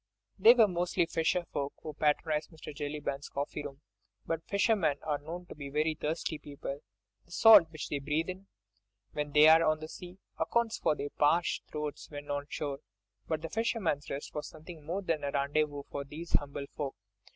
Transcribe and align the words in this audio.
They 0.39 0.55
were 0.55 0.67
mostly 0.67 1.05
fisher 1.05 1.45
folk 1.53 1.75
who 1.83 1.93
patronised 1.93 2.49
Mr. 2.49 2.73
Jellyband's 2.75 3.29
coffee 3.29 3.61
room, 3.63 3.81
but 4.25 4.43
fishermen 4.47 4.97
are 5.03 5.19
known 5.19 5.45
to 5.45 5.53
be 5.53 5.69
very 5.69 5.93
thirsty 5.93 6.39
people; 6.39 6.79
the 7.23 7.31
salt 7.31 7.69
which 7.69 7.87
they 7.87 7.99
breathe 7.99 8.27
in, 8.29 8.47
when 9.11 9.31
they 9.31 9.47
are 9.47 9.61
on 9.63 9.79
the 9.79 9.87
sea, 9.87 10.17
accounts 10.39 10.79
for 10.79 10.95
their 10.95 11.11
parched 11.11 11.67
throats 11.69 12.09
when 12.09 12.31
on 12.31 12.47
shore. 12.49 12.79
But 13.27 13.43
"The 13.43 13.49
Fisherman's 13.51 14.09
Rest" 14.09 14.33
was 14.33 14.47
something 14.47 14.83
more 14.83 15.03
than 15.03 15.23
a 15.23 15.29
rendezvous 15.29 15.83
for 15.91 16.03
these 16.03 16.31
humble 16.33 16.65
folk. 16.75 16.95